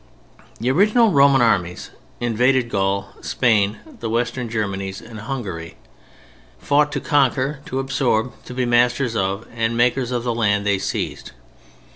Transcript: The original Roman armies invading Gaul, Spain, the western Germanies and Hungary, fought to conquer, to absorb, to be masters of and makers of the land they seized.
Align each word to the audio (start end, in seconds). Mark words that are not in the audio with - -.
The 0.59 0.71
original 0.71 1.11
Roman 1.11 1.43
armies 1.43 1.91
invading 2.19 2.69
Gaul, 2.69 3.09
Spain, 3.21 3.77
the 3.99 4.09
western 4.09 4.49
Germanies 4.49 4.99
and 4.99 5.19
Hungary, 5.19 5.75
fought 6.57 6.91
to 6.93 6.99
conquer, 6.99 7.59
to 7.67 7.77
absorb, 7.77 8.33
to 8.45 8.55
be 8.55 8.65
masters 8.65 9.15
of 9.15 9.47
and 9.53 9.77
makers 9.77 10.09
of 10.09 10.23
the 10.23 10.33
land 10.33 10.65
they 10.65 10.79
seized. 10.79 11.33